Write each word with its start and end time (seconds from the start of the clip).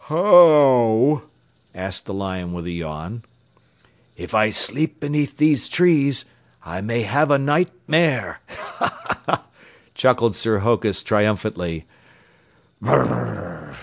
"How?" 0.05 1.21
asked 1.75 2.07
the 2.07 2.13
lion 2.15 2.53
with 2.53 2.65
a 2.65 2.71
yawn. 2.71 3.21
"If 4.17 4.33
I 4.33 4.49
sleep 4.49 4.99
beneath 4.99 5.37
these 5.37 5.69
trees, 5.69 6.25
I 6.65 6.81
may 6.81 7.03
have 7.03 7.29
a 7.29 7.37
Knight 7.37 7.69
mare," 7.87 8.39
chuckled 9.93 10.35
Sir 10.35 10.57
Hokus 10.57 11.03
triumphantly. 11.03 11.85